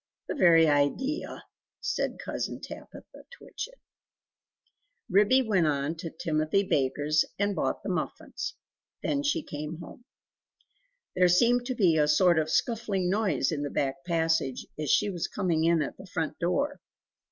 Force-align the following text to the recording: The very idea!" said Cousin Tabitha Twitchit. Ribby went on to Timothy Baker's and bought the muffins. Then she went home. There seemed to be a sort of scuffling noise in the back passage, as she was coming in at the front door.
The 0.27 0.33
very 0.33 0.65
idea!" 0.67 1.43
said 1.79 2.17
Cousin 2.17 2.59
Tabitha 2.59 3.23
Twitchit. 3.37 3.79
Ribby 5.11 5.43
went 5.43 5.67
on 5.67 5.93
to 5.97 6.09
Timothy 6.09 6.63
Baker's 6.63 7.23
and 7.37 7.55
bought 7.55 7.83
the 7.83 7.89
muffins. 7.89 8.55
Then 9.03 9.21
she 9.21 9.45
went 9.51 9.79
home. 9.79 10.05
There 11.15 11.27
seemed 11.29 11.67
to 11.67 11.75
be 11.75 11.97
a 11.99 12.07
sort 12.07 12.39
of 12.39 12.49
scuffling 12.49 13.11
noise 13.11 13.51
in 13.51 13.61
the 13.61 13.69
back 13.69 14.03
passage, 14.03 14.65
as 14.79 14.89
she 14.89 15.11
was 15.11 15.27
coming 15.27 15.65
in 15.65 15.83
at 15.83 15.97
the 15.97 16.07
front 16.07 16.39
door. 16.39 16.81